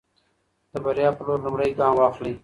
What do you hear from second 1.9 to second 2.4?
واخلئ.